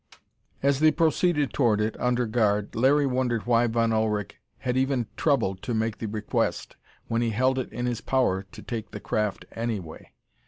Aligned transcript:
_As 0.63 0.79
they 0.79 0.89
proceeded 0.91 1.53
toward 1.53 1.79
it, 1.79 1.95
under 1.99 2.25
guard, 2.25 2.73
Larry 2.75 3.05
wondered 3.05 3.45
why 3.45 3.67
Von 3.67 3.91
Ullrich 3.93 4.33
had 4.57 4.75
even 4.75 5.05
troubled 5.15 5.61
to 5.61 5.75
make 5.75 5.99
the 5.99 6.07
request, 6.07 6.75
when 7.07 7.21
he 7.21 7.29
held 7.29 7.59
it 7.59 7.71
in 7.71 7.85
his 7.85 8.01
power 8.01 8.41
to 8.51 8.63
take 8.63 8.89
the 8.89 8.99
craft 8.99 9.45
anyway. 9.51 10.11